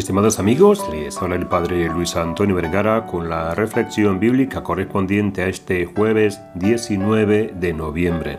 [0.00, 5.48] Estimados amigos, les habla el Padre Luis Antonio Vergara con la reflexión bíblica correspondiente a
[5.48, 8.38] este jueves 19 de noviembre.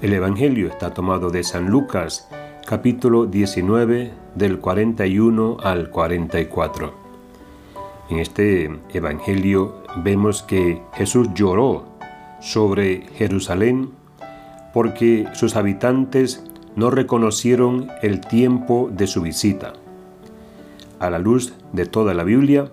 [0.00, 2.28] El Evangelio está tomado de San Lucas,
[2.64, 6.94] capítulo 19, del 41 al 44.
[8.10, 11.86] En este Evangelio vemos que Jesús lloró
[12.40, 13.90] sobre Jerusalén
[14.72, 16.44] porque sus habitantes
[16.76, 19.72] no reconocieron el tiempo de su visita
[21.00, 22.70] a la luz de toda la Biblia,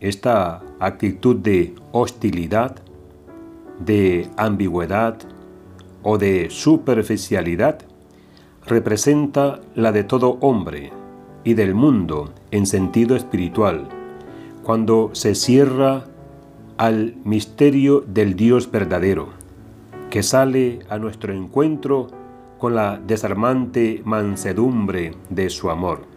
[0.00, 2.76] esta actitud de hostilidad,
[3.78, 5.18] de ambigüedad
[6.02, 7.80] o de superficialidad
[8.66, 10.92] representa la de todo hombre
[11.44, 13.88] y del mundo en sentido espiritual,
[14.62, 16.04] cuando se cierra
[16.76, 19.28] al misterio del Dios verdadero,
[20.10, 22.08] que sale a nuestro encuentro
[22.58, 26.15] con la desarmante mansedumbre de su amor.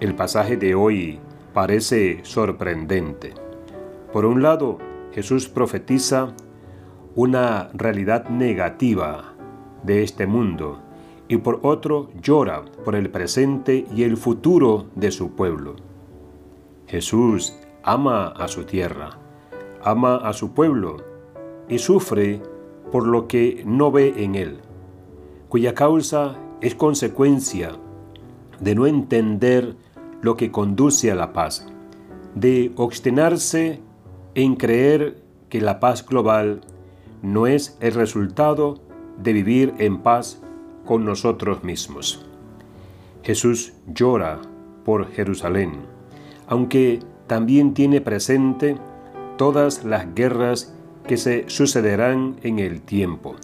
[0.00, 1.18] El pasaje de hoy
[1.52, 3.34] parece sorprendente.
[4.12, 4.78] Por un lado,
[5.12, 6.34] Jesús profetiza
[7.16, 9.34] una realidad negativa
[9.82, 10.78] de este mundo
[11.26, 15.74] y por otro llora por el presente y el futuro de su pueblo.
[16.86, 19.18] Jesús ama a su tierra,
[19.82, 20.98] ama a su pueblo
[21.68, 22.40] y sufre
[22.92, 24.60] por lo que no ve en él,
[25.48, 27.72] cuya causa es consecuencia
[28.60, 29.76] de no entender
[30.22, 31.66] lo que conduce a la paz,
[32.34, 33.80] de obstinarse
[34.34, 36.60] en creer que la paz global
[37.22, 38.80] no es el resultado
[39.22, 40.40] de vivir en paz
[40.84, 42.24] con nosotros mismos.
[43.22, 44.40] Jesús llora
[44.84, 45.72] por Jerusalén,
[46.46, 48.76] aunque también tiene presente
[49.36, 50.74] todas las guerras
[51.06, 53.36] que se sucederán en el tiempo,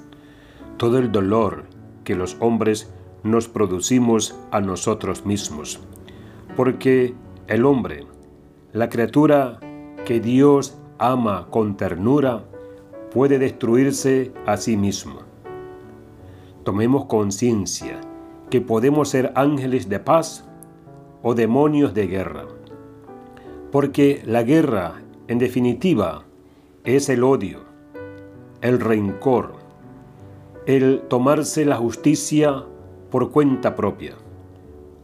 [0.77, 1.65] todo el dolor
[2.05, 2.91] que los hombres
[3.23, 5.81] nos producimos a nosotros mismos
[6.57, 7.15] porque
[7.49, 8.07] el hombre,
[8.73, 9.59] la criatura
[10.05, 12.45] que Dios ama con ternura,
[13.13, 15.21] puede destruirse a sí mismo.
[16.63, 18.01] Tomemos conciencia
[18.51, 20.49] que podemos ser ángeles de paz
[21.23, 22.45] o demonios de guerra,
[23.73, 26.25] porque la guerra, en definitiva,
[26.85, 27.61] es el odio,
[28.61, 29.55] el rencor,
[30.67, 32.65] el tomarse la justicia
[33.11, 34.15] por cuenta propia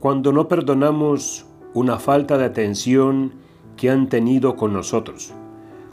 [0.00, 1.44] cuando no perdonamos
[1.74, 3.32] una falta de atención
[3.76, 5.32] que han tenido con nosotros,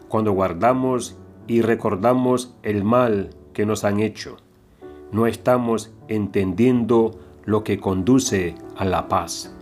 [0.07, 4.37] cuando guardamos y recordamos el mal que nos han hecho,
[5.11, 9.53] no estamos entendiendo lo que conduce a la paz.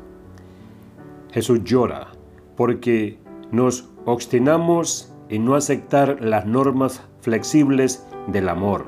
[1.31, 2.08] Jesús llora
[2.56, 3.20] porque
[3.52, 8.86] nos obstinamos en no aceptar las normas flexibles del amor,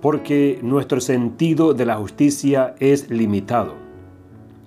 [0.00, 3.74] porque nuestro sentido de la justicia es limitado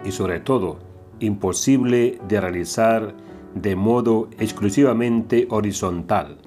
[0.03, 0.92] y sobre todo
[1.23, 3.15] imposible de realizar
[3.55, 6.37] de modo exclusivamente horizontal,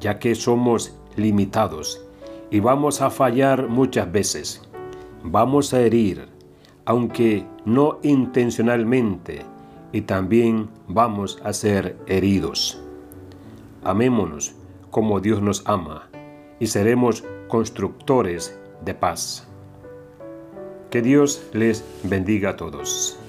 [0.00, 2.04] ya que somos limitados
[2.50, 4.62] y vamos a fallar muchas veces.
[5.22, 6.28] Vamos a herir,
[6.84, 9.42] aunque no intencionalmente,
[9.92, 12.80] y también vamos a ser heridos.
[13.82, 14.54] Amémonos
[14.90, 16.08] como Dios nos ama
[16.58, 19.46] y seremos constructores de paz.
[20.90, 23.19] Que Dios les bendiga a todos.